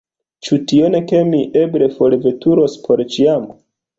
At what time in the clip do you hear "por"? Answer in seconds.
2.87-3.07